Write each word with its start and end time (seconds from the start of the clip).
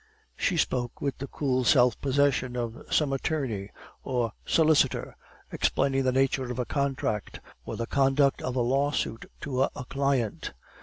"She 0.35 0.57
spoke 0.57 0.99
with 0.99 1.19
the 1.19 1.27
cool 1.27 1.63
self 1.63 2.01
possession 2.01 2.55
of 2.57 2.87
some 2.91 3.13
attorney 3.13 3.69
or 4.01 4.31
solicitor 4.47 5.15
explaining 5.51 6.05
the 6.05 6.11
nature 6.11 6.49
of 6.51 6.57
a 6.57 6.65
contract 6.65 7.39
or 7.67 7.75
the 7.75 7.85
conduct 7.85 8.41
of 8.41 8.55
a 8.55 8.61
lawsuit 8.61 9.29
to 9.41 9.61
a 9.61 9.85
client. 9.89 10.53